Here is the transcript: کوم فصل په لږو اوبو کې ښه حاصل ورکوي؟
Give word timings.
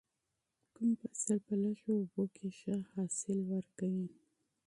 کوم 0.73 0.91
فصل 1.01 1.31
په 1.45 1.53
لږو 1.61 1.91
اوبو 1.99 2.23
کې 2.35 2.47
ښه 2.57 2.75
حاصل 2.93 3.37
ورکوي؟ 3.53 4.07